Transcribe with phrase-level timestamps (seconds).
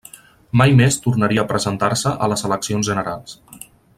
[0.61, 3.39] Mai més tornaria a presentar-se a les eleccions generals.